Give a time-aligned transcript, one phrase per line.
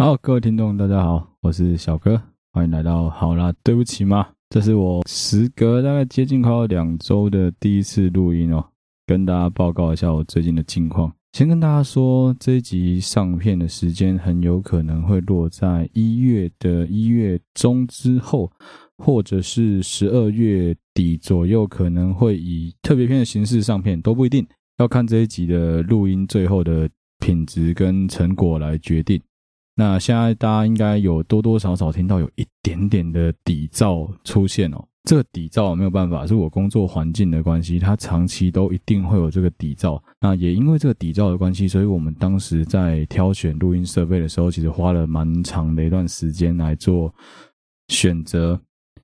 [0.00, 2.18] 好，各位听众，大家好，我是小哥，
[2.54, 8.64] 欢迎来到好啦，对不起嘛，这是我时隔大概接近快要两周的第一次录音哦，
[9.06, 11.12] 跟大家报告一下我最近的近况。
[11.34, 18.50] 先跟大家说，这一集上片的时间很有可能会落在一月的一月中之后，
[18.96, 24.46] 或者是十二月底左右，可能会以特别篇的形式上片，都不一定，
[24.78, 26.88] 要看这一集的录音最后的
[27.18, 29.20] 品质跟成果来决定。
[29.80, 34.84] 那现在大家应该有多多少少听到有一点点的底噪出现哦。
[35.04, 39.98] 这个底噪没有办法，是我工作环境的关系，它长期都一定会有这个底噪。
[40.20, 47.10] 那也因为这个底噪的关系，所以我们当时在挑选录音设备的时候，其实花了蛮长的一段时间来做
[47.88, 48.60] 选择。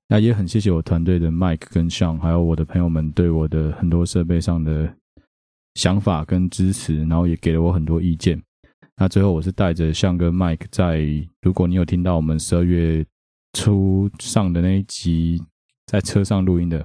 [0.07, 4.93] 那也很谢谢我团队的 Mike 跟 Sean，还有我的朋友们对我的很多设备上的
[5.73, 8.39] 想法跟支持，然后也给了我很多意见。
[8.99, 11.05] 那最后我是带着向跟 Mike 在，
[11.41, 13.05] 如果你有听到我们十二月
[13.53, 15.39] 初上的那一集，
[15.85, 16.83] 在车上录音的，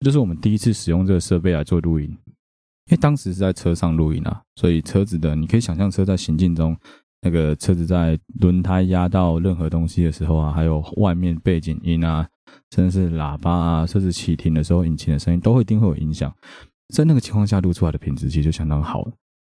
[0.00, 6.76] 就是我们第一次使用这个设备来做录音，因为当时是在车上录音啊，所以车子的你可以想象车在行进中，
[7.22, 12.28] 那个车子在轮胎压到任何东西的时候啊，还有外面背景音啊，
[12.70, 16.32] 甚至是喇叭啊，车子启停的时候引擎的声音都会一定会有影响，
[16.94, 19.12] 在那个情况下录出来的品质其实就相当好了。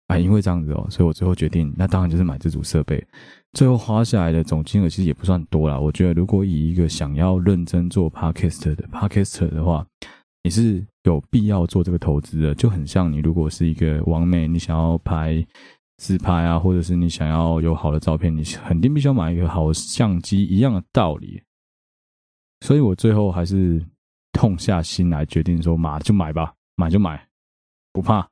[0.07, 3.03] 啊，因为这样子哦，所以我最后决定，那当然就是买这组设备。
[3.53, 5.79] 最后花下来的总金额其实也不算多啦。
[5.79, 9.85] 我觉得，如果以一个想要认真做 Podcast 的 Podcaster 的话，
[10.43, 12.53] 你是有必要做这个投资的。
[12.53, 15.43] 就很像你如果是一个网美，你想要拍
[15.97, 21.41] 自拍啊，或者是你想要有好的照片，你肯定必须要买一个好相机一样的道理。
[22.59, 23.83] 所以我最后还是
[24.33, 27.27] 痛下心来决定说，买就买吧，买就买，
[27.93, 28.27] 不怕。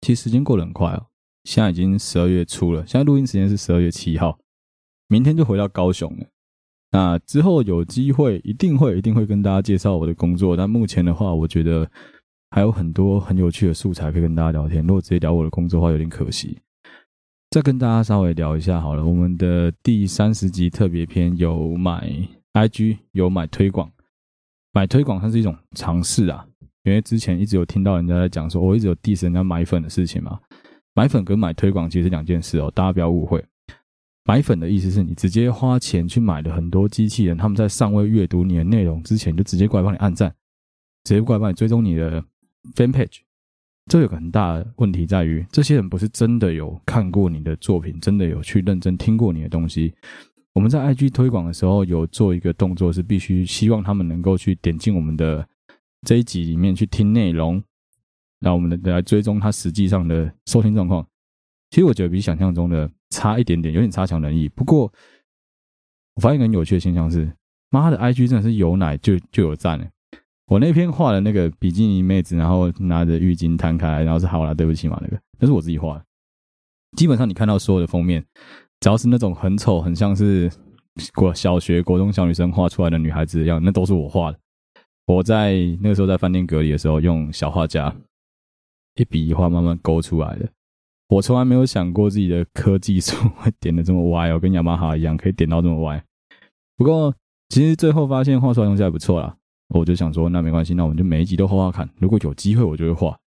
[0.00, 1.06] 其实时间过得很快哦。
[1.50, 4.38] 现在已经十二月初了，现在录音时间是十二月七号，
[5.08, 6.24] 明天就回到高雄了。
[6.92, 10.56] 那之后有机会，一定会一定会跟大家介绍我的工作。
[10.56, 11.90] 但目前的话，我觉得
[12.52, 14.86] 还有很多很有趣的素材可以跟大家聊天。
[14.86, 16.56] 如果直接聊我的工作的话，有点可惜。
[17.50, 22.08] 再跟大家稍微聊一下好了，我们的第三十集特别篇有买
[22.52, 23.90] IG，有买推广，
[24.72, 26.46] 买推广它是一种尝试啊，
[26.84, 30.38] 因为之前一直有听到人家在讲说，我一直有 diss 人家买粉的事情嘛。
[31.00, 33.42] 买粉跟买推广其实是两件事哦，大家不要误会。
[34.26, 40.28] 买粉的意思是你直接花钱去买了很多机器人，他们在尚未阅读你的内容之前，就直接过来帮你按赞，
[41.04, 42.22] 直接过来帮你追踪你的
[42.74, 43.20] fan page。
[43.86, 49.94] 这有个很大的问题在于，这些人不是真的有看过你的作品，真的有去认真听过你的东西。
[50.52, 55.48] 我们在 IG 推广的时候有做一个动作，是必须希望他们能够去点进我们的
[56.06, 57.64] 这一集里面去听内容。
[58.40, 61.06] 那我们来追踪它实际上的收听状况，
[61.70, 64.48] 其实我觉得比想象中的差一点点，有点差强人意。
[64.48, 64.92] 不过，
[66.14, 67.30] 我发现一个很有趣的现象是，
[67.68, 69.86] 妈的，IG 真的是有奶就就有赞了。
[70.46, 76.04] 我那篇画的那个比基尼妹子，然后拿着浴巾摊开，然后是好啦，对不起嘛，那个那是我自己画的。
[76.96, 78.24] 基本上你看到所有的封面，
[78.80, 80.50] 只要是那种很丑、很像是
[81.14, 84.38] 国小学、国中小女生画出来的女孩子一样，那都是我画的。
[85.06, 87.94] 我在那个时候在饭店隔离的时候，用小画家。
[88.96, 90.48] 一笔一画慢慢勾出来的，
[91.08, 96.02] 我从来没有想过自己的科技树会点的这么歪哦，跟雅马哈一样可以点到这么歪。
[96.76, 97.14] 不过
[97.48, 99.36] 其实最后发现画出来东西还不错啦，
[99.68, 101.88] 我就想说那没关系，那我们就每一集都画画看。
[101.98, 103.18] 如果有机会，我就会画。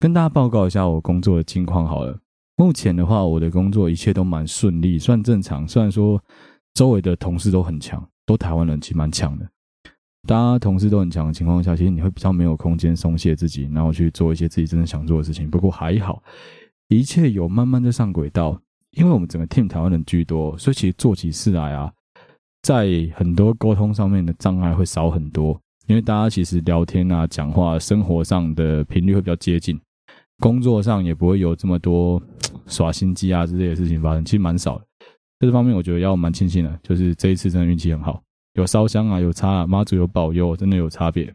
[0.00, 2.18] 跟大家报告一下我工作的近况好了。
[2.56, 5.66] 目前的话，我的工作一切都蛮顺利，算正常。
[5.66, 6.22] 虽然说
[6.74, 9.48] 周围的同事都很强，都台湾人，其实蛮强的。
[10.26, 15.50] 大家同事都很强的情况下，其实你会比较没有空间松懈自己，然后去做一些自己真正想做的事情。
[15.50, 16.22] 不过还好，
[16.88, 18.60] 一切有慢慢的上轨道。
[18.92, 21.92] 因为我们整个 team 台湾人居多，所以其实做起事来啊，
[22.62, 25.60] 在很多沟通上面的障碍会少很多。
[25.88, 29.78] 因为大家其实聊天啊、讲话、生活上的频率会比较接近，
[30.38, 32.22] 工作上也不会有这么多
[32.66, 34.86] 耍心机啊之类的事情发生，其实蛮少的。
[35.40, 38.22] 这方面我觉得要蛮庆幸的，就是这一次真的运气很好。
[38.54, 41.34] 有烧香啊，有差啊，妈祖有保佑，真的有差别。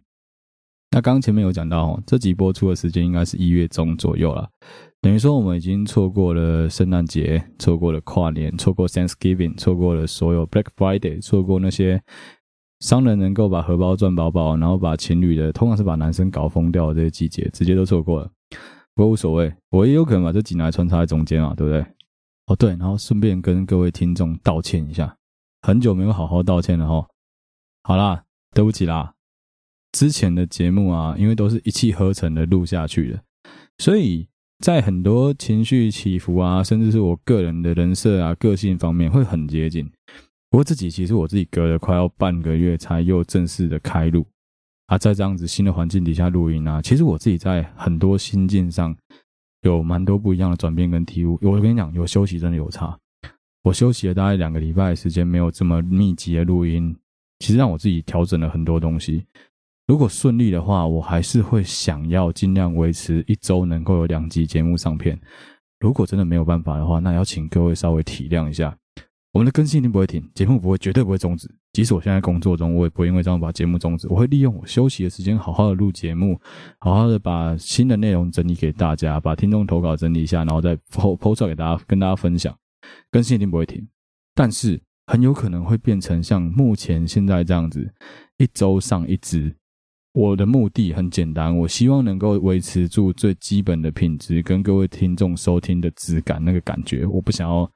[0.92, 4.50] 那刚前面有讲到哦，这集播出的时间应该是一月中左右了，
[5.01, 12.01] 等于说我们已经错过了圣诞节，错过了跨年，错过 Thanksgiving，错过了所有 Black Friday，错过那些
[12.80, 18.31] 商人能够把荷包赚饱饱，然后把情侣的，通常是把男生搞疯掉的这些季节，直接都错过了。
[18.95, 21.86] 不过无所谓，我也有可能把这几年穿插在中间啊，对不对？
[22.48, 25.16] 哦对，然后顺便跟各位听众道歉一下。
[25.61, 27.07] 很久没有好好道歉了哈，
[27.83, 28.23] 好啦，
[28.53, 29.13] 对不起啦。
[29.91, 33.23] 之前的节目啊，因为都是一气呵成的录下去的，
[33.79, 34.27] 所以
[34.59, 39.89] 在很多情绪起伏啊，甚至是我个人的人设啊、个性方面会很接近。
[40.50, 44.25] 不过自己其实我自己隔了快要半个月才又正式的开录
[44.88, 48.95] 啊，在这样子新的环境底下录音啊，其实我自己在很多心境上
[49.61, 51.38] 有蛮多不一样的转变跟体悟。
[51.41, 52.97] 我跟你讲，有休息真的有差。
[53.63, 56.95] 我休息了大概两个礼拜的时间，没有这么密集的录音，
[57.39, 59.25] 其实让我自己调整了很多东西。
[59.88, 65.19] 如果顺利的话，我还是会想要尽量维持一周能够有两集节目上片。
[65.79, 68.75] 如果真的没有办法的话，那要请各位稍微体谅一下。
[69.31, 71.50] 我们的更新一定不会停，节目不会绝对不会终止。
[71.71, 74.07] 即使我现在工作中，我也不会因为这样把节目终止。
[74.09, 76.39] 我会利用我休息的时间，好好的录节目，
[76.79, 82.56] 好好的把新的内容整理给大家，把听众投稿整理一下，然后再 po po 出来给大家，跟大家分享。
[83.12, 83.88] 更新一定不会停，
[84.33, 87.94] 但是很有可能会变成像目前现在这样子，
[88.38, 89.56] 一周上一支。
[90.13, 97.06] 我的目的很简单，我希望能够维持住最基本的品质，跟各位听众收听的质感那个感觉。
[97.06, 97.69] 我不想要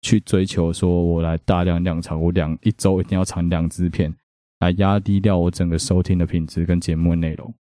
[0.00, 4.14] 去追求说我来大量量产，我两一周一定要产两支片，
[4.60, 7.52] 来压低掉我整个收听的品质跟节目内容。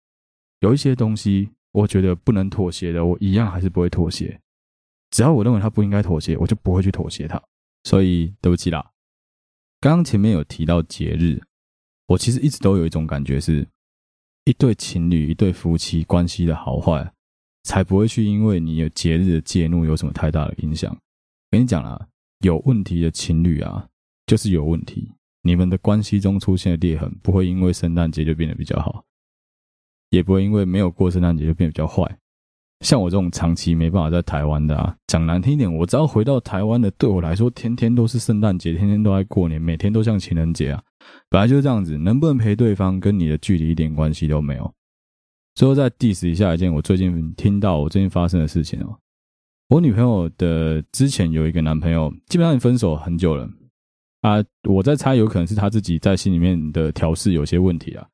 [0.60, 4.40] 有一些东西我觉得不能妥协的，我一样还是不会妥协。
[5.12, 7.42] 只要我认为他不应该妥协，我就不会去妥协他。
[7.84, 8.92] 所以对不起啦。
[9.80, 11.40] 刚刚前面有提到节日，
[12.08, 13.68] 我其实一直都有一种感觉是。
[14.46, 17.14] 一对情侣、一对夫妻关系的好坏，
[17.62, 20.98] 才不会去因为你有节日的介入有什么太大的影响。
[21.52, 22.08] 跟你讲啦，
[22.40, 23.88] 有问题的情侣啊，
[24.26, 25.12] 就是有问题。
[25.44, 29.06] 你们的关系中出现的裂痕，不会因为圣诞节就变得比较好，
[30.10, 32.18] 也不会因为没有过圣诞节就变得比较坏。
[32.82, 40.82] 像我这种长期没办法在台湾的啊，讲难听一点，我只要回到台湾的，对我来说，天天都是圣诞节，天天都在过年，每天都像情人节啊。
[41.30, 44.74] 本来就是这样子，能不能陪对方跟你的距离一点关系都没有。
[45.56, 48.98] 最后再 diss 一下一件我最近听到我最近发生的事情哦。
[49.70, 53.48] 我女朋友的之前有一个男朋友，基本上分手很久了
[54.22, 54.44] 啊。
[54.68, 58.08] 我在猜，有可能是他自己在心里面的调试有些问题啊。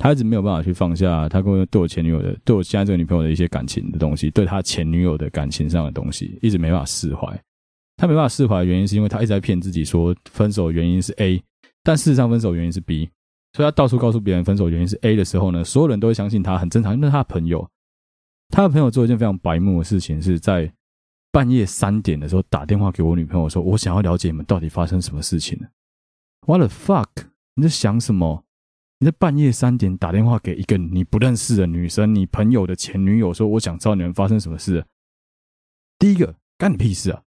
[0.00, 7.28] 他一直没有办法去放下他跟我对我前女友的，对我现在这个女朋友的一些感情的东西，对他前女友的感情上的东西，一直没办法释怀。
[7.98, 11.42] 他没办法释怀的原因是因为他一直在骗自己说分手原因是 A。
[11.82, 13.10] 但事实上，分手原因是 B，
[13.52, 16.94] 所以他到处告诉别人分手原因是 A 的时候呢，所有人都会相信他，很正常。
[16.94, 17.68] 因为他的朋友，
[18.48, 20.72] 他的朋友做一件非常白目的事情，是在
[21.30, 25.68] 半夜三点的时候打电话给我女朋友说：“我想要了解你们到底发生什么事情了。”
[26.46, 27.08] What the fuck？
[27.54, 28.44] 你在想什么？
[29.02, 34.84] 你在半夜三点打电话给一个你不认识的女生，你朋友的前女友说：“我想知道你们发生什么事。”
[35.98, 37.22] 第一个，干你屁事啊！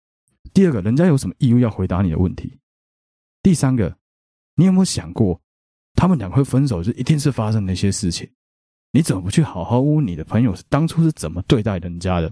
[0.53, 2.59] 第二个，人家有什么义务要回答你的问题？
[3.41, 3.97] 第三个。
[4.55, 5.41] 你有没有想过，
[5.93, 8.29] 他们两个会分手，就一定是发生那些事情？
[8.91, 12.31] 你怎么不去好好问你的朋友是当初是怎么对待人家的？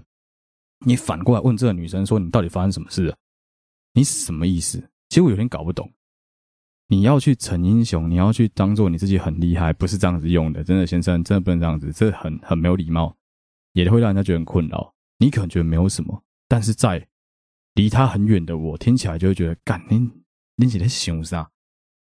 [0.84, 3.16] 你反过来问这个女生说：“你到底发生什么事了？”
[3.94, 4.78] 你什么意思？
[5.08, 5.90] 其实我有点搞不懂。
[6.90, 10.64] 你要去逞英雄，你要去当做你自己很厉害，不是这样子用的。
[10.64, 13.16] 真的，先生，真的不能这样子，这很很没有礼貌，
[13.74, 14.92] 也会让人家觉得很困扰。
[15.18, 17.06] 你可能觉得没有什么，但是在
[17.74, 20.10] 离他很远的我听起来就会觉得，干你
[20.56, 21.48] 你在想啥？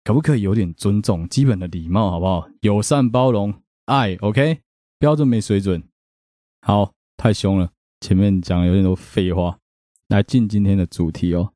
[0.05, 2.47] 可不可以有点尊重、基本的礼貌，好不好？
[2.61, 3.53] 友善、包容、
[3.87, 4.61] 爱，OK？
[4.99, 5.83] 标准没水准，
[6.61, 7.69] 好，太凶了。
[7.99, 9.59] 前面讲了有点多废话，
[10.07, 11.51] 来进今天的主题哦。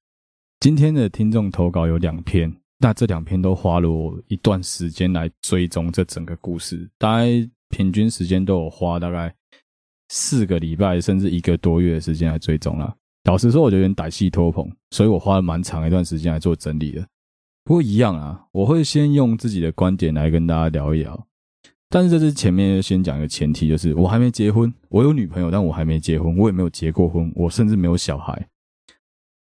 [0.60, 7.28] 今天的听众投稿有两篇，那这两篇都花了我一段时间来追踪这整个故事，大概
[7.70, 9.32] 平均时间都有花大概
[10.10, 12.96] 四个礼拜，甚至一个多月的时间来追踪了。
[13.26, 17.06] 老实说，我觉得有点歹戏拖棚，所以我花了蛮长一段时间来做整理的。
[17.64, 21.28] 不过一样啊，我会先用自己的观点来跟大家聊一聊。
[21.88, 28.48] 但是这是前面先讲一个前提，就是我还没结婚，我有女朋友，但我还没结婚，我也没有结过婚，我甚至没有小孩。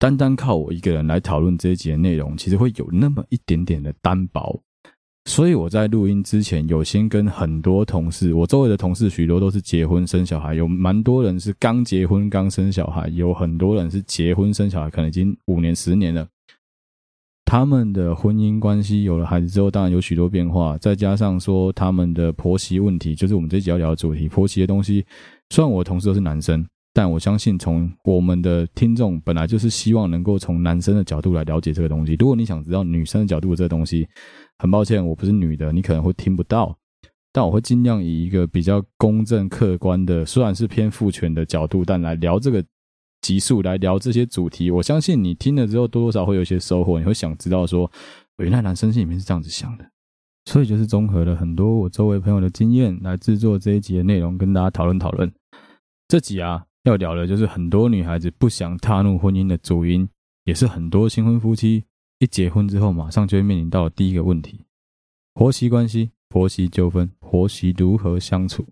[0.04, 4.62] 单单靠我一个人来讨论这一集的内容，其实会有那么一点点的单薄。
[5.24, 16.28] 所以我在录音之前，有先跟很多同事，我周围的同事许多都是结婚生小孩，有蛮多人是刚结婚刚生小孩，有很多人是结婚生小孩，可能已经五年十年了。
[17.46, 20.78] 他们的婚姻关系有了孩子之后，当然有许多变化。
[20.80, 24.28] 再加上说他们的婆媳问题，就是我们这集要聊的主题。
[24.28, 25.06] 婆媳的东西，
[25.50, 32.16] 虽然我的同事都是男生，但我相信从我们的听众本来就是希望能够从男生的角度来了解这个东西。
[32.20, 34.08] 如果你想知道女生的角度这个东西，
[34.60, 36.78] 很抱歉，我不是女的，你可能会听不到。
[37.32, 42.64] 但我会尽量以一个比较公正客观的，虽然是偏父权的角度，但来聊这个。
[43.22, 47.00] 集数来聊这些主题，我相信你听了之后多多少少会有一些收获。
[47.00, 47.90] 你会想知道说，
[48.40, 49.86] 原来男生心里面是这样子想的，
[50.44, 55.32] 所以就是综合了很多我周围朋友的经验来制作这一集的内容，跟大家讨论讨论。
[56.10, 60.08] 这集啊，要聊的就是很多女孩子不想踏入婚姻的主因，
[60.44, 61.84] 也是很多新婚夫妻
[62.20, 64.66] 一结婚之后马上就会面临到的第一个问题：
[65.34, 68.66] 婆媳关系、婆媳纠纷、婆媳如何相处。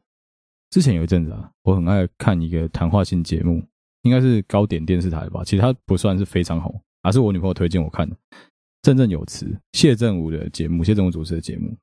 [0.69, 3.63] 之前有一阵子啊，我很爱看一个谈话性节目，
[4.03, 8.15] 应该是高点电视台吧，其实它不算是非常红，而是我女朋友推荐我看的。
[8.81, 11.75] 振振有词，谢振武的节目，谢振武主持的节目。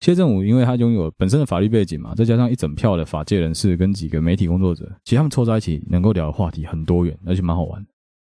[0.00, 7.84] 谢震武因为他拥有本身的法律背景嘛，再加上一整票的法界人士跟几个媒体工作者，其实他们凑在一起能够聊的话题很多元，而且蛮好玩。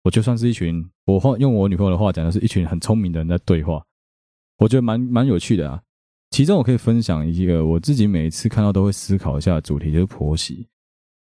[0.03, 3.81] 我就算是一群，我话用我女朋友的话讲，的是一群很聪明的人在对话，
[4.57, 5.81] 我觉得蛮蛮有趣的啊。
[6.31, 10.67] 其中我可以分享一个我自己每一次看到都会思考一下的主题，就是婆媳。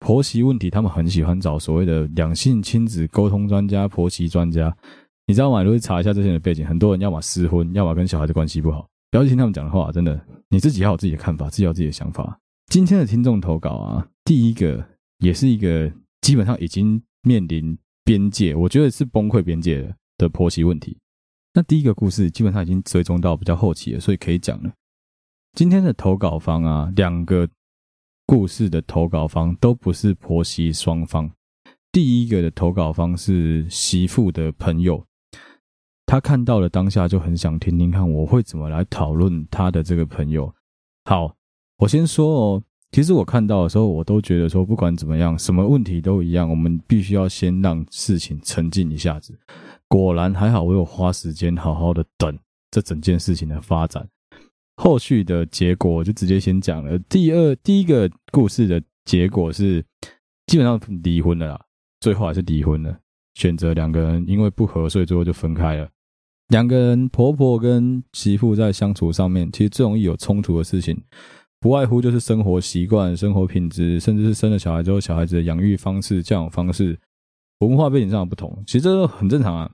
[0.00, 4.76] 婆媳问题，他们很喜欢找所谓的两性亲子沟通专家、婆媳专家。
[5.26, 5.62] 你知道吗？
[5.62, 8.86] 如果查一下这些人的背景，很多人要么失婚，要么跟小孩子关系不好。
[9.16, 12.38] 不要去听他们讲的话，真的，你自己要有自己的看法，自己要有自己的想法。
[12.66, 14.86] 今天的听众投稿啊，第一个
[15.20, 20.98] 也是一个基本上已经面临边界，我觉得是崩溃边界的的婆媳问题。
[21.54, 24.70] 那第一个故事基本上已经追踪到比较后期了，所以可以讲了。
[25.54, 27.48] 今天的投稿方啊，两个
[28.26, 31.30] 故事的投稿方都不是婆媳双方。
[31.90, 35.02] 第一个的投稿方是媳妇的朋友。
[36.06, 40.52] 他看到了当下就很想听听看我会怎么来讨论他的这个朋友。
[41.04, 41.34] 好，
[41.78, 49.36] 我先说哦，其实我看到的时候，我都觉得说不管怎么样，什么问题都一样，我们必须要先让事情沉静一下子。
[49.88, 52.38] 果然还好，我有花时间好好的等
[52.70, 54.08] 这整件事情的发展。
[54.76, 56.98] 后续的结果就直接先讲了。
[57.08, 59.84] 第二，第一个故事的结果是
[60.46, 61.60] 基本上离婚了啦，
[62.00, 62.96] 最后还是离婚了，
[63.34, 65.88] 选择两个人因为不合，所以最后就分开了。
[66.48, 70.96] 两个人，婆婆跟媳妇在相处上面，其实最容易有冲突的事情，
[71.60, 76.96] 不外乎就是生活习惯、生活品质，甚至是生了小孩之后，小孩子的养育方式、教养方式、
[77.60, 79.70] 文化背景上的不同，其实这都很正常啊。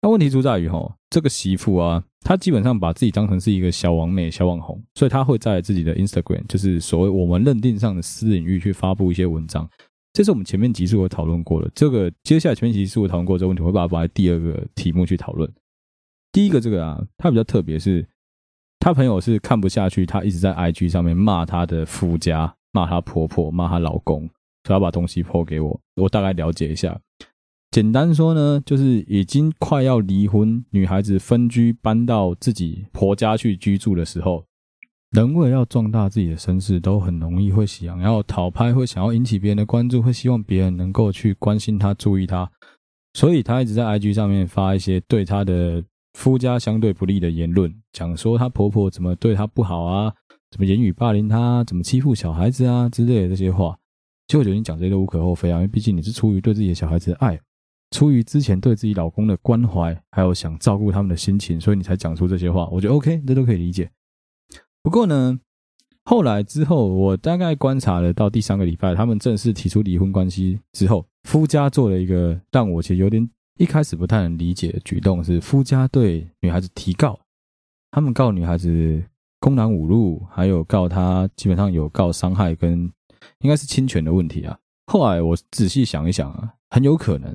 [0.00, 9.70] 那问题出在于齁，这个媳妇啊，她基本上把自己当成是一个小王美、小网红，所以她会在自己的 Instagram，就是所谓我们认定上的私领域去发布一些文章。
[10.12, 15.48] 这是我们前面集数有讨论过的，这个接下来前面集数有讨论过这个问题，我会把它放在第二个题目去讨论。
[16.32, 18.08] 第一个这个啊，他比较特别，是
[18.80, 24.30] 他朋友是看不下去，他一直在 IG 上面骂他的夫家，骂他婆婆，骂他老公，
[24.66, 26.98] 所以把东西 po 给我，我大概了解一下。
[27.70, 34.46] 简单说呢，就是已经快要离婚，女孩子分居搬到自己婆家去居住的时候，
[35.10, 42.50] 人为了要壮大自己的身世，都很容易会想要讨拍，会想要引起别人的关注，会希望别人能够去关心她、注意她，
[43.12, 45.84] 所以他一直在 IG 上面发一些对他的。
[46.12, 50.12] 夫家相对不利的言论，讲说她婆婆怎么对她不好啊，
[50.50, 53.78] 怎么言语霸凌她，怎么欺负小孩子啊之类的这些话，
[54.26, 57.40] 其实我觉得你讲这些都无可厚非啊，因为毕竟你是出于对自己的小孩子的爱，
[57.90, 63.90] 出于之前对自己老公的关怀，还有想照顾他们的心情，所以你才讲出这些话，我觉得 OK，这都可以理解。
[64.82, 65.40] 不过呢，
[66.04, 73.28] 后来之后，我大概观察了到第三个礼拜，他们正式提出离婚关系之后，夫家做了一个让我其实有点。
[73.62, 77.16] 一开始不太能理解的举动是夫家对女孩子提告，
[77.92, 79.00] 他们告女孩子
[79.38, 82.90] 公然侮辱，还有告她基本上有告伤害跟
[83.38, 84.58] 应该是侵权的问题啊。
[84.86, 87.32] 后来我仔细想一想啊，很有可能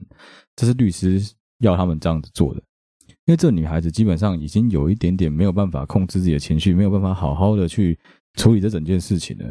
[0.53, 1.17] 这是律师
[1.59, 2.61] 要他们这样子做的，
[3.07, 7.97] 因为这女孩子基本上已经有一点点没有办法控制自己的情绪，没有办法好好的去
[8.33, 9.45] 处理这整件事情了。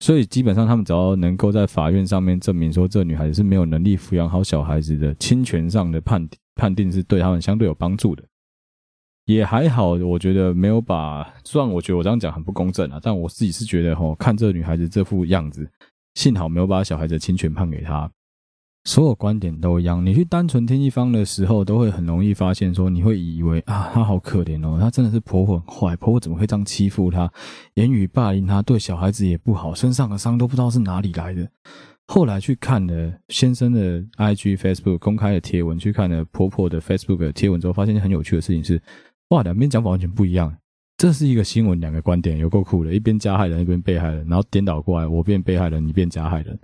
[0.00, 8.22] 所以基本上，他们只要能够在法院上面证明说，这女孩子是没有能力抚养好小孩子的，侵权上的判判定是对他们相对有帮助的，
[9.24, 9.92] 也还好。
[9.92, 15.66] 我觉得没有把，虽然我觉得我这样讲很不公正啊，但我自己是觉得哈，看这女孩子这副样子，
[16.14, 18.10] 幸好没有把小孩子的侵权判给她。
[18.86, 27.28] 所有观点都一样，你去单纯听一方的时候，都会很容易发现说，你会以为啊，她好可怜哦，她真的是婆婆很坏，婆婆怎么会这样欺负她，
[27.74, 31.46] 言语霸凌她，对小孩子也不好，身上的伤都不知道是哪里来的。
[32.06, 38.80] 后来去看了先生的 IG、Facebook 公开的贴文，去看了婆婆的 Facebook 的贴文之后，发现很有趣的事情是，
[39.30, 40.56] 哇，两边讲法完全不一样。
[40.96, 46.56] 这是一个新闻，两个观点有够酷的，一边加害人，一边被害人，然后颠倒过来，我变被害人，你变加害人，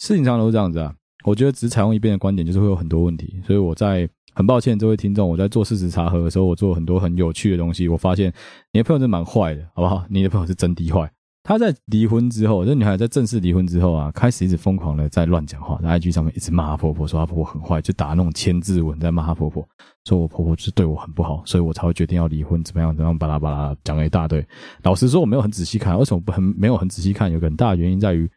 [0.00, 0.92] 事情上都是这样子啊。
[1.24, 3.40] 我觉得只采用一边的观点，就是会有很多问题。
[3.46, 7.86] 所以我在很抱歉这位听众，我在做事实查核的时候，我做很多很有趣的东西。
[7.88, 8.32] 我发现
[8.72, 10.04] 你的朋友真蛮坏的，好不好？
[10.08, 11.10] 你的朋友是真的坏。
[11.44, 19.66] 他在离婚之后，这女孩在正式离婚之后啊，开始一直疯狂的在乱讲话，在 IG 上面一直骂她婆婆，说她婆婆很坏，就打那种千字文在骂她婆婆，
[20.04, 24.46] 说我婆婆是对我很不好，所以我才会决定要离婚，怎么样怎么样，巴拉巴拉讲了一大堆。
[24.84, 27.30] 老实说，我没有很仔细看，为什么不很没有很仔细看？
[27.30, 28.30] 有个很大的原因在于。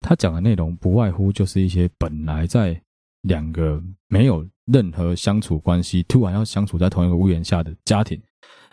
[0.00, 2.80] 他讲的内容不外乎就是一些本来在
[3.22, 8.20] 两个没有任何相处关系，突然要相处在同一个屋檐下的家庭，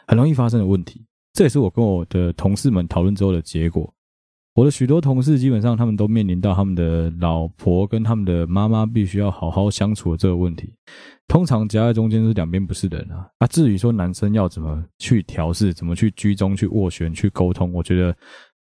[0.07, 1.03] 很容易发生的问题。
[1.33, 3.91] 这也是我跟我的同事们讨论之后的结果。
[4.53, 10.73] 我的许多同事基本上他们都面临到他们的老婆跟他们的妈妈必须要好好相处的这个问题。
[11.27, 13.27] 通常夹在中间是两边不是人啊。
[13.39, 18.15] 啊，至于说男生要怎么去调试，怎么去居中、去斡旋、去沟通，我觉得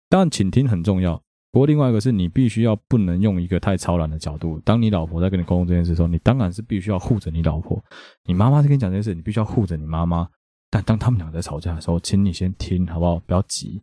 [0.09, 1.23] 当然倾听很重要。
[1.55, 4.61] 不过另外一个是你必须要不能用一个太超然的角度。
[4.65, 7.81] 当你老婆在跟你沟通这件事的时候，你当然是必须要护着你老婆。
[8.25, 10.29] 你妈妈在跟你讲这件事，你必须要护着你妈妈。
[10.69, 13.21] 但当他们俩在吵架的时候，请你先听好不好？
[13.21, 13.81] 不要急。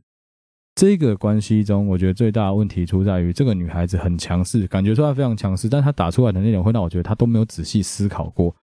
[0.75, 8.53] 这个关系中，我觉得最大的问题出在于这个女孩子很强势，感觉出来非常强势，但她打出来的内容会让我觉得她都没有仔细思考过。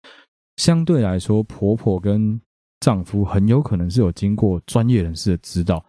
[0.56, 2.38] 相对来说，婆婆跟
[2.80, 5.82] 丈夫很有可能是有经过专业人士的指导，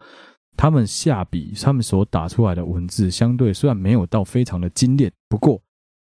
[0.61, 5.57] 他们下笔，他们所打出来的文字，相对虽然没有到非常的精炼，不过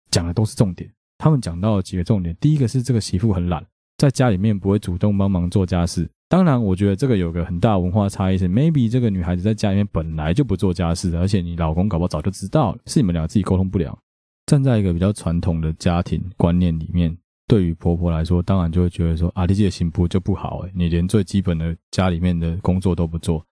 [0.09, 0.89] 讲的都是重点。
[1.19, 3.67] 他们讲到了几个重点，第一个是这个媳妇很懒，
[3.99, 6.09] 在家里面不会主动帮忙做家事。
[6.29, 13.99] 当然，我觉得这个有个很大文化差异是，maybe 这个女孩子在家里面本来就不做家事，而且你老公搞不好早就知道了，是你们俩自己沟通不了。
[14.47, 17.13] 站在一个比较传统的家庭观念里面，
[17.49, 23.45] 对于婆婆来说，当然就会觉得说，啊，你这个媳妇就不好，你连最基本的家里面的工作都不做，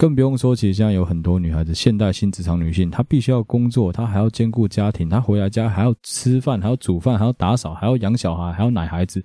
[0.00, 9.22] 更不用说，其实现在有很多女孩子，现代新职场女性，她必须要工作，她还要兼顾家庭，她回来家还要吃饭，还要煮饭，还要打扫，还要养小孩，还要奶孩子。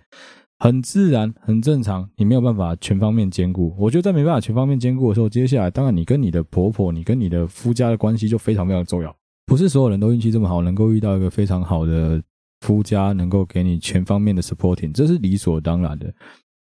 [0.59, 3.73] 很自然，很正常，你没有办法全方面兼顾。
[3.79, 9.15] 我觉得在没办法全方面兼顾的时候，接下来当然你跟你的婆婆，你跟你的夫家的关系就非常非常重要。
[9.45, 12.21] 不是所有人都运气这么好，能够遇到一个非常好的
[12.59, 16.13] 夫家，能够给你全方面的 supporting，这是理所当然的。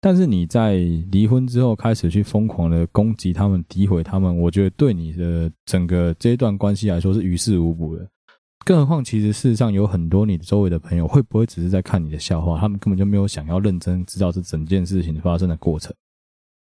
[0.06, 0.80] 但是你在
[1.14, 8.06] 离婚之后开始去疯狂的攻击他们、诋毁他们，我觉得对你的整个这一段关系来说是于事无补的。
[8.66, 12.60] 更何况，其实事实上有很多你周围的朋友，会不会只是在看你的笑话？
[12.60, 15.96] 他们根本就没有想要认真知道这整件事情发生的过程。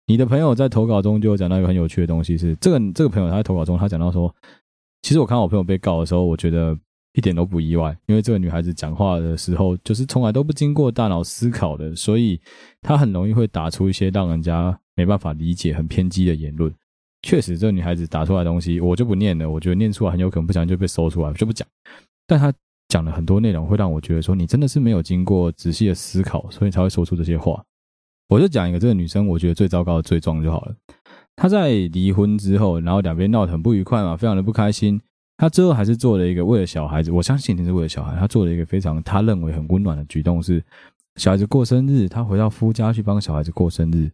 [0.06, 4.32] 你的朋友在投稿中就有讲到一个很有趣的东西是，是这个这个朋友他在投稿中他讲到说，
[5.02, 6.78] 其实我看到我朋友被告的时候，我觉得
[7.16, 12.40] 一点都不意外，因为这个女孩子讲话的时候就是从来都不经过大脑思考的，所以
[12.82, 16.72] 她很容易会打出一些让人家没办法理解、很偏激的言论。
[17.22, 19.50] 确实，这个女孩子打出来的东西，我就不念了。
[19.50, 21.66] 我觉得念出来很有可能不小心就被搜出来，我就不讲。
[22.28, 22.54] 但她
[22.90, 27.64] 讲了很多内容，会让我觉得说，你真的是没有经过仔细的思考，所以才会说出这些话。
[28.28, 30.76] 我就讲一个这个女生，我觉得最糟糕的罪状就好了。
[31.36, 35.02] 她在离婚之后，然后两边闹得很不愉快嘛，非常的不开心。
[35.38, 40.64] 他最后还是做了一个为了小孩子，我相信一定是为了小孩，他做了一个非常他认为很温暖的举动，是
[41.16, 44.12] 小孩子过生日，他回到夫家去帮小孩子过生日。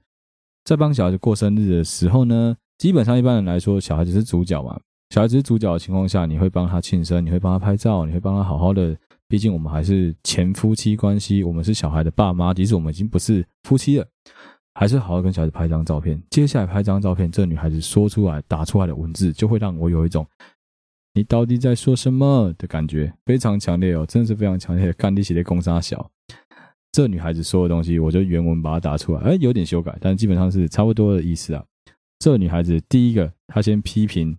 [0.64, 4.80] 在帮小孩子过生日的时候呢，基本上一般人来说，小孩子是主角嘛。
[5.10, 8.96] 小孩子是主角的情况下，你会帮他庆生，你会帮他拍照，你会帮他好好的。
[9.28, 14.06] 毕竟我们还是前夫妻关系，我们是小孩的爸妈，即使我们已经不是夫妻了，
[14.74, 16.22] 还是好好跟小孩子拍张照片。
[16.30, 20.26] 接下来拍张照片，这女孩子说出来、打出来的文字，就会让我有一种
[21.14, 24.94] “你到底在说什么”的感觉，非常强烈哦，真的是非常强烈的。
[24.94, 26.10] 干你写的公杀小，
[26.92, 31.64] 这女孩子说的东西，我就原文把它打出来，哎，有点修改，但基本上是差不多的意思啊。
[32.20, 34.38] 这女孩子，第一个，她先批评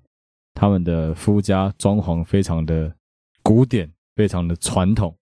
[0.54, 2.94] 他们的夫家装潢非常的
[3.42, 5.14] 古典，非常的传统，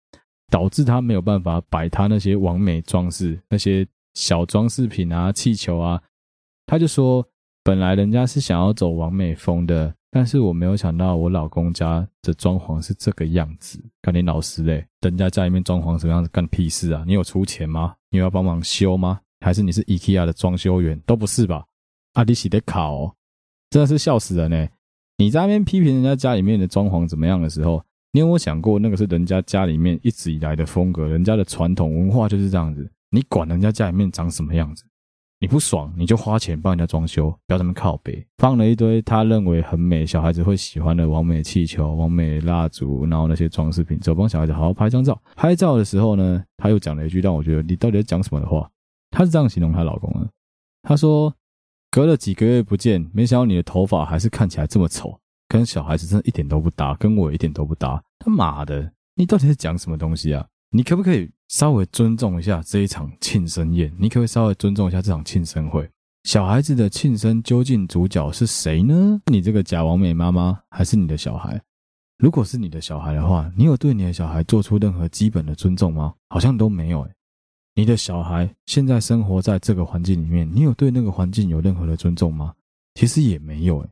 [0.51, 6.03] 导致她没有办法摆她那些完美装饰，那些小装饰品啊、气球啊。
[6.67, 7.27] 她就说，
[7.63, 13.79] 本来人家是想要走完美风的，但是我没有想到我老公家的装潢是这个样子。
[14.01, 17.05] 干你老师嘞，人家家里面装潢什么样子，干屁事啊？
[17.07, 17.95] 你有出钱吗？
[18.11, 19.21] 你有要帮忙修吗？
[19.41, 20.99] 还是你是 IKEA 的装修员？
[21.01, 21.65] 都不是吧？
[22.15, 23.15] 阿迪西的卡哦，
[23.71, 24.69] 真的是笑死人呢！
[25.19, 32.91] 你在那边批评人家家里面的装潢怎么样的时候，你有没有想过那个是人家家里面一直以来的风格，人家的传统文化就是这样子。
[33.11, 34.85] 你管人家家里面长什么样子？
[35.41, 38.27] 你不爽你就花钱帮人家装修，不要这么靠北。
[38.39, 45.21] 放了一堆他认为很美、小孩子会喜欢的完美气球、完美蜡烛，然后那些装饰品，之后帮小孩子好好拍张照。
[45.37, 48.69] 拍照的时候呢，他又讲了一句让我觉得你到底在讲什么的话。
[49.11, 50.29] 他是这样形容她老公的，
[50.83, 51.35] 他说。
[51.91, 58.05] 隔了几个月不见，没想到你的头发还是看起来这么丑，跟小孩子真的一点都不搭，跟我一点都不搭。
[58.19, 60.47] 他妈的，你到底在讲什么东西啊？
[60.71, 63.93] 你可不可以稍微尊重一下这一场庆生宴？
[63.99, 65.89] 你可不可以稍微尊重一下这场庆生会？
[66.25, 69.21] 小孩子的庆生究竟主角是谁呢？
[69.27, 71.61] 你这个假完美妈妈，还是你的小孩？
[72.19, 76.15] 如果是你的小孩的话，你有对你的小孩做出任何基本的尊重吗？
[76.29, 77.11] 好像都没有诶。
[77.75, 82.53] 你的小孩现在生活在这个环境里面，你有对那个环境有任何的尊重吗？
[82.95, 83.89] 其实也没有诶。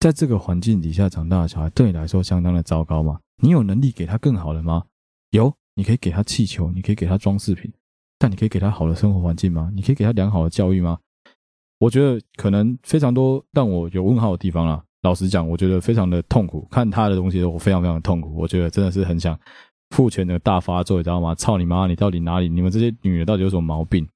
[0.00, 3.20] 在这个环境底下长大的小孩，对你来说相当的糟糕吗？
[3.36, 4.82] 你有能力给他更好的吗？
[5.30, 7.72] 有，你可以给他气球，你可以给他装饰品，
[8.18, 9.70] 但你可以给他好的生活环境吗？
[9.74, 10.98] 你可以给他良好的教育吗？
[11.78, 14.82] 我觉得可能非常多让我有问号的地方啦。
[15.02, 16.68] 老实讲，我觉得非常的痛苦。
[16.70, 18.34] 看他的东西，我非常非常的痛苦。
[18.36, 19.38] 我觉得真的是很想
[19.90, 21.34] 父权的大发作，你知道吗？
[21.34, 21.86] 操你妈！
[21.86, 22.50] 你到底哪里？
[22.50, 24.06] 你们这些女的到底有什么毛病？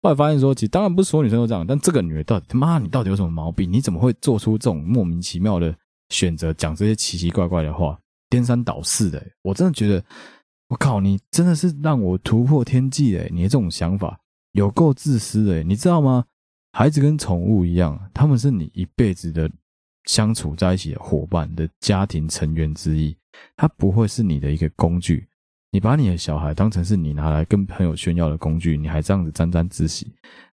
[0.00, 3.72] 后来发现说，其实当然不是所有女生都这样，但这个女的到底他妈，你到底有什么毛病？
[3.72, 5.74] 你怎么会做出这种莫名其妙的
[6.10, 7.98] 选择，讲这些奇奇怪怪的话，
[8.30, 9.20] 颠三倒四的？
[9.42, 10.04] 我真的觉得，
[10.72, 13.28] 我靠，你真的是让我突破天际诶！
[13.30, 14.18] 你的这种想法
[14.52, 16.24] 有够自私诶，你知道吗？
[16.72, 19.50] 孩子跟宠物一样，他们是你一辈子的
[20.06, 23.14] 相处在一起的伙伴的家庭成员之一，
[23.54, 25.28] 他不会是你的一个工具。
[25.72, 30.10] 你把你的小孩当成是你拿来跟朋友炫耀的工具，你还这样子沾沾自喜。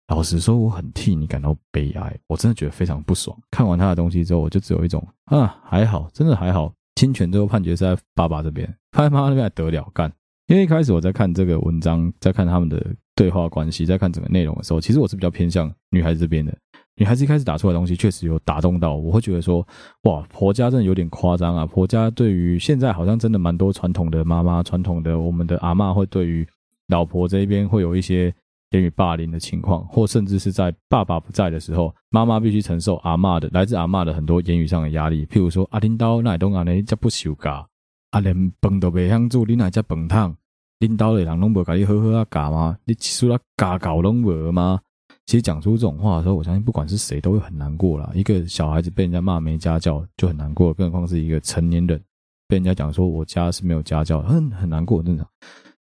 [0.07, 3.37] 老实说，我很替你感到悲哀，我真的觉得非常不爽。
[3.51, 6.73] 看完他的东西之后，我就只有一种啊，还好，真的还好。
[6.95, 10.11] 侵权最后判决是在爸爸这边，他妈妈那边还得了干。
[10.47, 16.55] 因为一开始我在看这个文章，在看他们的对话关系，在看整个内容的时候，其实我是比较偏向女孩子这边的。
[16.97, 19.67] 女孩子一开始打出来东西确实有打动到我，我会觉得说，
[20.03, 21.65] 哇，婆家真的有点夸张啊！
[21.65, 26.47] 婆家对于现在好像真的蛮多传统的妈妈、传统的我们的阿嬷会对于
[26.87, 28.33] 老婆这一边会有一些
[28.71, 37.65] 言语霸凌的情况，或甚至是在爸爸不在的时候，妈妈必须承受阿嬷的来自阿嬷的很多言语上的压力，譬如说阿领导那东啊呢叫不修嘎。
[38.11, 40.35] 阿，连饭都袂晓煮，你哪只饭汤？
[40.79, 42.77] 领导的人拢无甲你好好啊教吗？
[42.85, 44.79] 你除了家教拢无吗？
[45.25, 48.11] 其实讲出这种话的时候，我相信不管是谁都会很难过啦。
[48.13, 51.99] 一个小孩子被人家骂没家教就很难过，更何况是一个成年人
[52.47, 55.27] 被人家讲说我家是没有家教，很很难过，正常。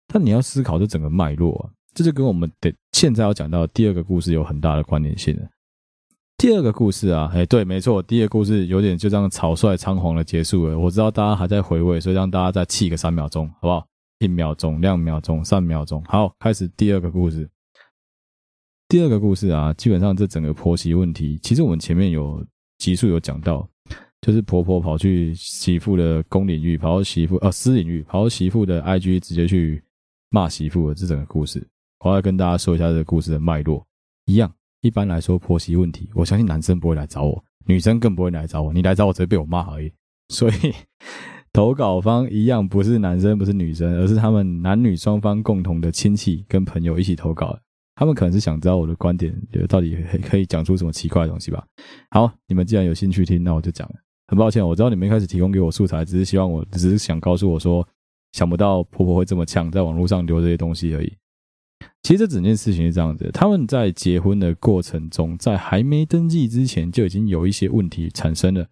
[0.07, 5.43] 但你要思考这整个脉络啊，这就跟我们的现在要讲到第二个故事有很大的关联性了。
[6.37, 10.79] 第二个故事啊，哎，对，没错，第二个故事有点就这样草率仓皇的结束了。
[10.79, 13.85] 我知道大家还在回味，所以让大家再气个三秒钟，好不好？
[14.19, 17.49] 一秒钟、两秒钟、三秒钟，好，开始第二个故事。
[18.87, 22.45] 第二个故事啊，基本上这整个婆媳问题，其实我们前面有
[22.77, 23.67] 集数有讲到，
[24.21, 29.83] 就是婆婆跑去媳妇的公领域，跑到媳妇呃私领域，跑到媳妇的 IG 直接去
[30.29, 31.65] 骂媳妇的这整个故事，
[32.03, 33.85] 我要跟大家说一下这个故事的脉络，
[34.25, 34.51] 一样。
[34.81, 38.73] 一般来说，婆媳问题，我相信男生不会来找我，女生更不会来找我。
[38.73, 39.91] 你来找我，只会被我骂而已。
[40.29, 40.73] 所以，
[41.53, 47.55] 投稿方一样不是男生，不是女生，而是他们男女双方共同的亲戚跟朋友一起投稿。
[47.93, 49.31] 他们可能是想知道我的观点，
[49.69, 51.63] 到底可以讲出什么奇怪的东西吧。
[52.09, 53.87] 好，你们既然有兴趣听，那我就讲。
[54.27, 57.87] 很抱歉，我知道你们一开始提供给我素材，只是希望我，只是想告诉我说，
[58.31, 61.13] 想不到婆婆会这么呛，在网络上留这些东西而已。
[62.03, 68.65] 其实这整件事情是这样子，他们在结婚的过程中，在还没登记之前就已经有一些问题产生了。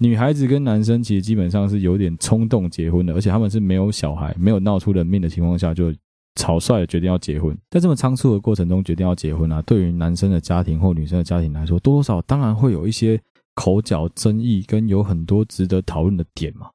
[0.00, 5.92] 女孩子跟男生其实基本上是有点冲动结婚的，而且他们是没有小孩、没有闹出人命的情况下就
[6.36, 7.56] 草率的决定要结婚。
[7.68, 13.20] 在这么仓促的过程中决定要结婚啊，对于男生的家庭或女生的家庭来说，多多少少当然会有一些
[13.56, 16.70] 口角争议，跟有很多值得讨论的点嘛。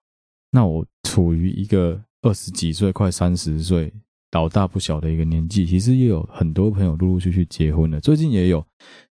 [0.52, 3.94] 那我处于一个二十几岁、快三十岁。
[4.34, 8.02] 老大不小的一个年纪，其实也有很多朋友陆陆续续结婚了。
[8.02, 8.66] 最近也有，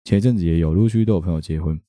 [0.05, 1.81] 前一阵子也有，陆续都有朋友结婚。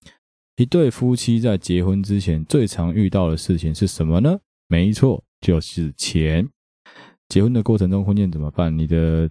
[0.57, 4.39] 一对夫妻在结婚之前最常遇到的事情是什么呢？
[4.67, 6.47] 没错，就是钱。
[7.27, 8.77] 结婚的过程中，婚宴怎么办？
[8.77, 9.27] 你的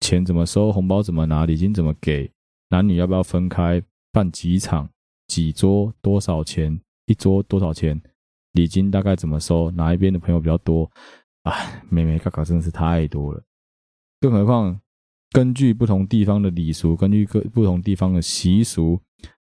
[0.00, 0.70] 钱怎么收？
[0.70, 1.46] 红包怎么拿？
[1.46, 2.30] 礼金怎么给？
[2.68, 3.82] 男女要不要分开？
[4.12, 4.90] 办几场？
[5.28, 5.90] 几桌？
[6.02, 6.78] 多少钱？
[7.06, 7.98] 一桌多少钱？
[8.52, 9.70] 礼金大概怎么收？
[9.70, 10.90] 哪一边的朋友比较多？
[11.46, 13.40] 哎，眉眉角角真的是太多了，
[14.20, 14.80] 更何况
[15.30, 19.00] 根据不同地方的礼俗，根据各不同地方的习俗，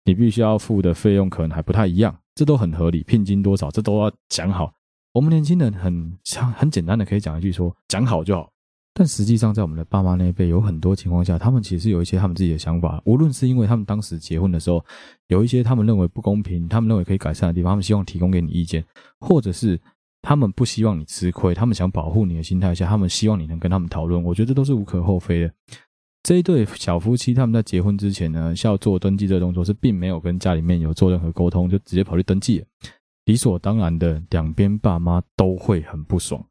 [0.05, 3.03] 你必须要付的费用可能还不太一样，这都很合理。
[3.03, 4.73] 聘金多少，这都要讲好。
[5.13, 6.17] 我们年轻人很
[6.55, 8.49] 很简单的可以讲一句说，讲好就好。
[8.95, 13.03] 但实际上，在我们的爸妈那一辈，有很多情况下，他们其实有一些他们自己的想法。
[13.05, 14.85] 无论是因为他们当时结婚的时候，
[15.27, 18.85] 有一些他们认为不公平，他们认为可以改善的地方，他们希望提供给你意见，
[19.19, 19.81] 或者是。
[20.23, 24.23] 他们不希望你吃亏，他们想保护你的心态下，他们希望你能跟他们讨论。
[24.23, 25.53] 我觉得都是无可厚非的。
[26.23, 32.63] 这一对小夫妻他们在结婚之前呢，是要做登记这个动作，是并没有跟家里面有做任何沟通，就直接跑去登记。
[33.25, 36.45] 理所当然的，两边爸妈都会很不爽。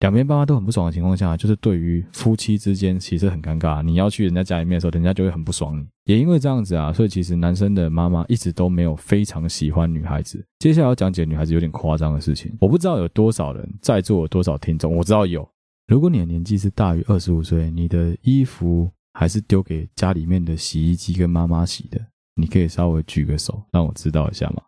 [0.00, 3.82] 两边爸妈都很不爽的情况下，就是对于夫妻之间其实很尴尬。
[3.82, 5.84] 你要去人家家里面的时候，人家就会很不爽你。
[6.04, 10.44] 也因为这样子啊，所以其实男生的妈妈一直都没有非常喜欢女孩子。
[10.60, 15.46] 接下来要讲解女孩子有点夸张的事情，我不知道有多少人在座，有多少听众，我知道有。
[15.88, 22.00] 如果你的年纪是大于二十五岁，你的衣服还是丢给家里面的洗衣机跟妈妈洗的，
[22.36, 24.62] 你可以稍微举个手，让我知道一下吗？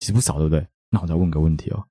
[0.00, 0.66] 其实不少，对不对？
[0.88, 1.84] 那我再问个问题哦，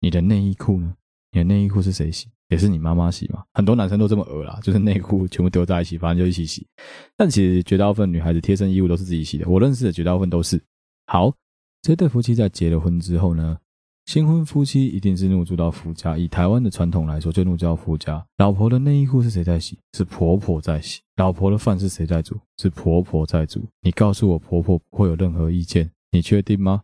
[0.00, 0.94] 你的内衣裤呢？
[1.36, 2.28] 你的内衣裤是谁洗？
[2.48, 3.44] 也是你妈妈洗吗？
[3.52, 6.66] 很多男生都这么恶啦，就是内裤全部丢在一起，反正就一起洗。
[7.16, 10.62] 但其实绝大部分女孩子贴身衣物都是自己洗的，我认识的绝大部分都是。
[11.06, 11.32] 好，
[11.82, 13.58] 这对夫妻在结了婚之后呢，
[14.06, 16.16] 新婚夫妻一定是入住到夫家。
[16.16, 18.24] 以台湾的传统来说，就入住到夫家。
[18.38, 19.78] 老婆的内衣裤是谁在洗？
[19.92, 21.00] 是婆婆在洗。
[21.16, 22.38] 老婆的饭是谁在煮？
[22.56, 23.68] 是婆婆在煮。
[23.82, 25.90] 你告诉我，婆婆不会有任何意见？
[26.12, 26.82] 你确定吗？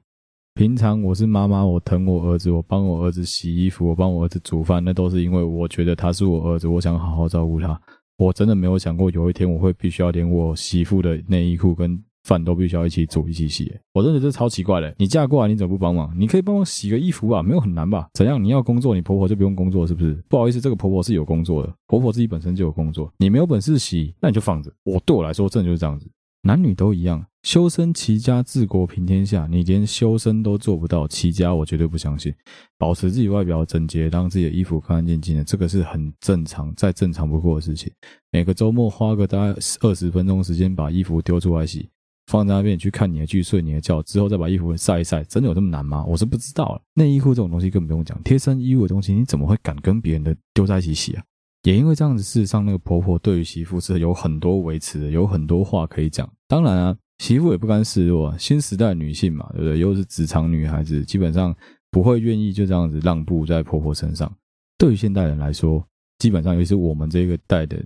[0.55, 7.81] 平常我是妈妈，我疼我儿子，我帮我儿子洗衣服，我帮我儿子煮饭，那都是因为我觉得他是我儿子，我想好好照顾他。
[8.19, 12.03] 我真的没有想过有一天我会必须要连我媳妇的内衣裤跟。
[12.25, 14.95] 饭都必须要一起煮一起洗，我真的这超奇怪的。
[14.97, 16.15] 你嫁过来，你怎么不帮忙？
[16.17, 18.09] 你可以帮忙洗个衣服吧，没有很难吧？
[18.15, 18.41] 怎样？
[18.41, 20.15] 你要工作，你婆婆就不用工作，是不是？
[20.29, 23.13] 不好意思，这个婆婆是有工作的，婆婆自己本身就有工作。
[23.19, 24.73] 你没有本事洗，那你就放着。
[24.85, 26.09] 我对我来说，真的就是这样子。
[26.45, 29.47] 男女都一样，修身齐家治国平天下。
[29.49, 32.35] 你连修身都做不到，齐家我绝对不相信。
[32.77, 37.93] 保持自己外表整洁，让自己的衣服干干净净的，这个是很正常、再正常不过的事情。
[38.33, 41.89] 每个周末花个大概二十分钟时间，把衣服丢出来洗。
[42.27, 46.05] 放在那边去看你的剧，睡你的觉，之后再把衣服晒一晒，真的有这么难吗？
[46.05, 46.81] 我是不知道。
[46.95, 51.23] 内衣裤这种东西更不用讲，贴身衣物的东西，你怎么会敢跟别人的丢在一起洗啊？
[51.63, 56.29] 也因为这样子，事实上那个婆婆对于媳妇是有很多维持的，有很多话可以讲。
[56.49, 59.79] 当然啊，媳妇也不甘示弱啊，新时代女性嘛，对不对？
[59.79, 61.55] 又是职场女孩子，基本上
[61.91, 64.33] 不会愿意就这样子让步在婆婆身上。
[64.77, 65.85] 对于现代人来说，
[66.19, 67.77] 基本上尤其是我们这个代的。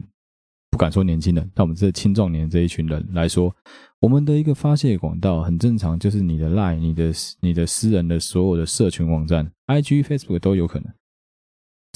[0.69, 3.55] 不敢说年轻人，但我们这青壮年这一群人来说，
[3.99, 10.93] 我们的一个发泄管道很正常，就是你的 Line、你的、你的私人的所有的社群网站、IG、Facebook 都有可能。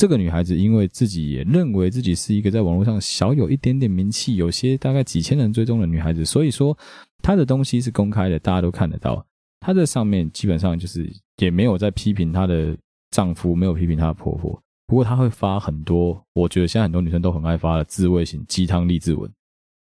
[0.01, 6.75] 这个女孩子因为自己也认为自己是一个在网络上小有一点点名气，有些大概几千人追踪的女孩子，所以说
[7.23, 9.23] 她的东西是公开的，大家都看得到。
[9.61, 12.75] 她在上面基本上就是也没有在批评她的
[13.11, 14.59] 丈夫，没有批评她的婆婆。
[14.87, 19.31] 不过她会发很多，我觉得现在很多女生都很爱发的自慰型鸡汤励志文，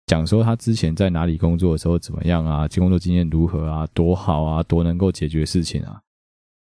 [0.08, 6.01] 讲说她之前在哪里工作的时候怎么样啊，工作经验如何啊，多好啊，多能够解决事情啊。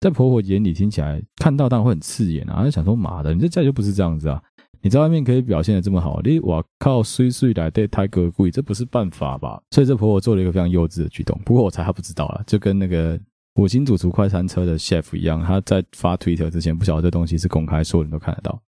[0.00, 4.42] 在婆婆眼里听起来，看到当然会很刺眼啊，就想说妈的，你这家就不是这样子啊，
[4.80, 9.60] 你在外面可以表现得这么好，你我靠，碎碎来对太哥贵，这不是办法吧？
[9.70, 11.40] 所以这婆婆做了一个非常幼稚的举动。
[11.44, 13.18] 不过我猜她不知道啊，就跟那个。
[13.54, 18.62] 五星主厨快餐车的 chef 一样，他在发推特之前不晓得这东西是公开，所有人都看得到。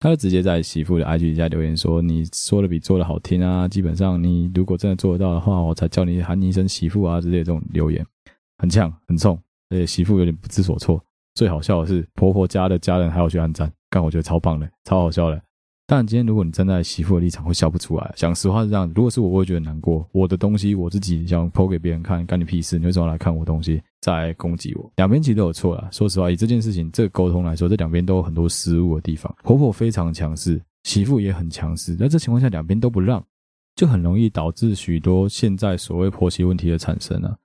[0.00, 3.68] 他就直接在媳妇的 IG 底下留言说：“你说的比做的好听啊！
[3.68, 8.02] 基本上你如果真的做得到的话，我才叫你喊你一声媳妇啊！”之类的这种留言
[8.56, 9.38] 很呛很冲，
[9.72, 11.02] 而且媳妇有点不知所措。
[11.34, 15.42] 最好笑的是，婆婆家的家人还要去按赞，但我觉得超棒的，超好笑的。
[15.86, 18.12] 但今天如果你站在媳妇的立场，会笑不出来。
[18.16, 20.06] 讲实话是这样，如果是我，我会觉得难过。
[20.12, 22.78] 我的东西我自己想剖给别人看，干你屁事？
[22.78, 24.90] 你为什么来看我东西，再攻击我？
[24.96, 25.88] 两边其实都有错啦。
[25.90, 29.34] 说实话，以这件事情这个沟通来说，这两边都有很多失误的地方。
[29.42, 31.96] 婆婆非常强势，媳妇也很强势。
[31.96, 33.22] 在这情况下，两边都不让，
[33.74, 37.36] 就很容易导致许多现在所谓婆媳问题的产生啊。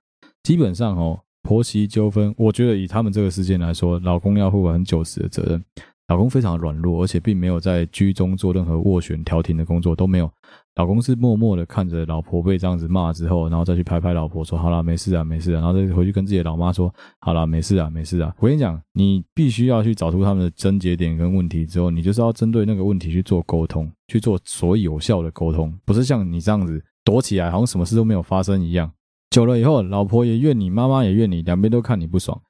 [0.42, 5.64] 基本上哦，婆媳纠纷，我觉得以他们这个事件来说，老公要负百分之九十的责任。
[6.08, 10.30] 老公非常的软弱，而且并没有在居中做任何斡旋调停的工作，都没有。
[10.74, 28.90] 老公是默默的看着老婆被这样子骂之后，然后再去拍拍老婆说：“好啦，没事啊，没事啊。”然后再回去跟自己的老妈说：“好啦，没事啊，没事啊。”我跟你讲，你必须要去找出他们的症结点跟问题之后，你就是要针对那个问题去做沟通，去做所有效的沟通，不是像你这样子躲起来，好像什么事都没有发生一样。
[29.30, 32.40] 久了以后，老婆也怨你，妈妈也怨你，两边都看你不爽。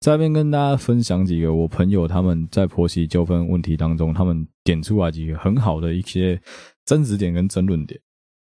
[0.00, 6.40] 在这边跟大家分享几个我朋友他们在婆媳纠纷问题当中，他们点出来几个很好的一些
[6.86, 8.00] 争执点跟争论点。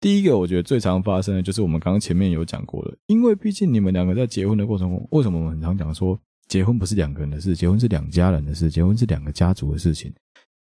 [0.00, 10.12] 第一个，我觉得最常发生的就是我们刚刚前面有讲过的，因为毕竟你们两个在结婚的过程中，为什么我们很常讲说结婚不是两个人的事，结婚是两家人的事，结婚是两个家族的事情，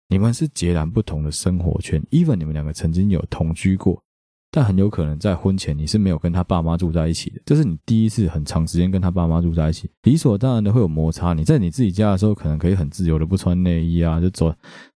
[0.08, 4.02] 你们是截然不同的生活圈，even 你们两个曾经有同居过。
[4.56, 11.34] 但很有可能在婚前你是没有跟他爸妈住在一起的，这是你第一次很长时间跟他爸妈住在一起，理所当然的会有摩擦。
[11.34, 14.50] 你在你自己家的时候，可能可以很自由的不穿内衣啊，就走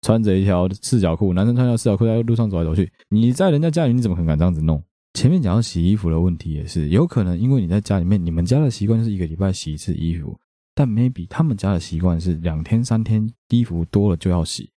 [0.02, 2.88] 穿着一条四角裤，男生穿条四角裤在路上走来走去。
[3.08, 4.80] 你在人家家里，你怎么可能敢这样子弄？
[5.14, 10.38] 前面讲到洗衣服的问题也是，有可能因为你在家里面，你们家的习惯是一个礼拜洗一次衣服，
[10.72, 14.70] 但 maybe 他们家的习惯是两天三天衣服多了就要洗。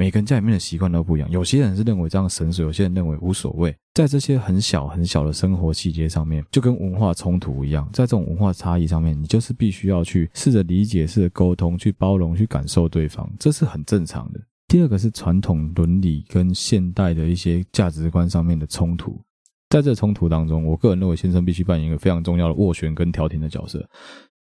[0.00, 3.74] 每个人家里面的习惯都不一样，有些人是认为这样神水，有些人认为无所谓。
[3.92, 14.40] 在这些很小很小的生活细节上面，就跟文化冲突一样，在这种文化差异上面，你就是必须要去试着理解、试着沟通、去包容、去感受对方，这是很正常的。
[14.68, 19.20] 第二个是传统伦理跟现代的一些价值观上面的冲突，
[19.68, 23.84] 在这冲突当中，我个人认为先生必须扮演一个非常重要的斡旋跟调停的角色。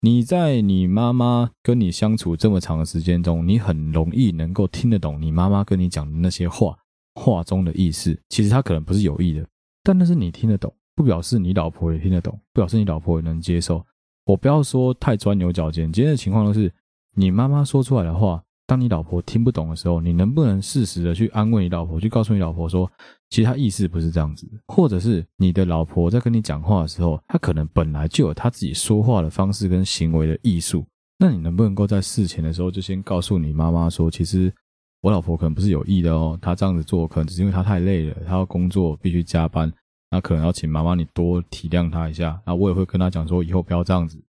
[0.01, 6.77] 你在你妈妈跟你相处这么长的时间中，你很容易能够听得懂你妈妈跟你讲的那些话，
[7.15, 8.17] 话中的意思。
[8.29, 9.47] 其实她可能不是有意的，
[9.83, 13.85] 但那是你听得懂，不表示你老婆也听得懂，不表示你老婆也能接受。
[14.27, 16.73] 我不要说太钻牛角尖，今天的情况都是
[17.15, 18.43] 你妈妈说出来的话。
[18.69, 22.91] 当你老婆听不懂的时候，你能不能适时的去安慰你老婆，去告诉你老婆说，
[23.31, 30.85] 其实他意思不是这样子，或者是你的老婆在跟你讲话的时候，她可能本来就有她自己说话的方式跟行为的艺术。
[31.19, 34.53] 那你能不能够在事前的时候就先告诉你妈妈说，其实
[35.01, 39.73] 我老婆可能不是有意的哦，她这样子做可能只是因为她太累了，她要工作必须加班，
[40.11, 42.41] 那可能要请妈妈你多体谅她一下。
[42.47, 44.23] 那我也会跟她讲说，以后不要这样子。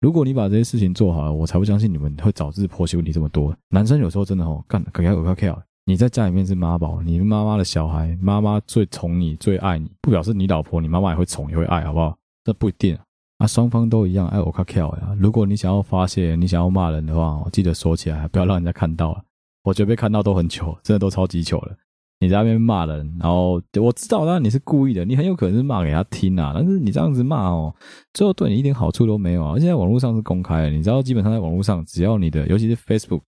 [0.00, 3.56] 如果你把这些事情做好了，我才不相信你们会导致婆媳问题这么多。
[3.70, 5.62] 男生有时候真的哦，干可要可要。
[5.84, 12.16] 你在家里面是妈宝，你是妈妈的小孩，妈妈最宠你、最爱你，不表示你老婆、你妈妈也会宠也会爱，好不好？
[12.44, 12.96] 这不一定
[13.38, 15.16] 啊，双方都一样爱我可要呀。
[15.18, 19.24] 如果你想要发泄，你想要骂人的话，我记得说起来，不要让人家看到了。
[19.64, 21.74] 我觉得被看到都很糗，真的都超级糗了。
[22.20, 26.52] 你在那边骂人，然后我知道，当然你是故意的，你很有可能是骂给他听啊。
[26.54, 27.74] 但是你这样子骂哦，
[28.14, 29.54] 最后对你一点好处都没有啊。
[29.54, 33.22] 而且在网络上是公开的，你知道，基本上在网络上，只要你的，尤其是 Facebook，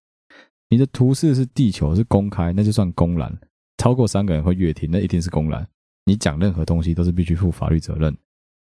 [0.75, 3.33] 你的图示是地球是公开，那就算公然。
[3.79, 5.65] 超过三个人会阅听，那一定是公然。
[6.05, 8.13] 你讲任何东西都是必须负法律责任，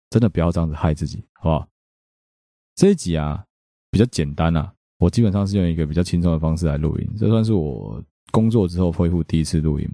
[0.09, 1.67] 真的不要这样子害自己，好不好？
[2.75, 3.43] 这一集啊
[3.91, 8.01] 比较简单啊，我基本上是用一个比较轻松的方式来录音，这算是我。
[8.29, 9.89] 工作之后恢复第一次录音，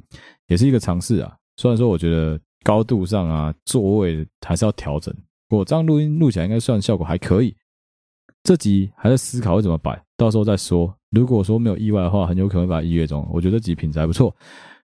[0.47, 1.38] 也是一个尝试啊。
[1.58, 5.15] 虽然说我觉得高度上啊，座位还是要调整。
[5.49, 7.56] 我这样录音录起来应该算效果还可以。
[8.41, 10.97] 这集还在思考会怎么摆，到时候再说。
[11.13, 13.28] 如果说没有意外的话，很有可能把它一月中。
[13.32, 14.36] 我觉得这集品质还不错，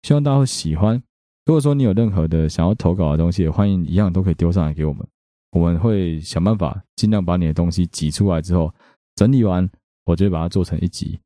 [0.04, 1.02] 希望大家会喜欢。
[1.46, 5.06] 如果说你有任何的想要投稿的东西，欢迎一样都可以丢上来给我们，
[5.52, 8.74] 我们会想办法尽量把你的东西挤出来之后
[9.16, 9.70] 整理完，
[10.06, 11.20] 我就会把它做成一集。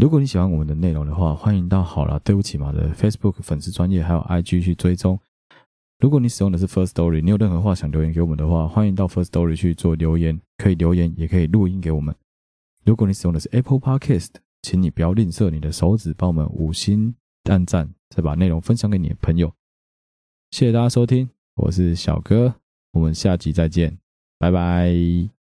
[0.00, 5.18] 如果你喜欢我们的内容的话，欢迎到好啦，对不起嘛的 Facebook 粉丝专业还有 IG 去追踪。
[5.98, 12.14] 如果你使用的是 First Story，你有任何话想留言给我们的话，欢迎到 First Story 去做留言，可以留言也可以录音给我们。
[12.86, 14.30] 如果你使用的是 Apple Podcast，
[14.62, 17.12] 请你不要吝啬你的手指，帮我们五星
[17.50, 19.52] 按赞，再把内容分享给你的朋友。
[20.52, 22.54] 谢谢大家收听，我是小哥，
[22.92, 23.98] 我们下集再见，
[24.38, 25.35] 拜拜。